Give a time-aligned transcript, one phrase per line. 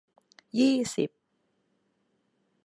[0.59, 1.09] ยี่สิบ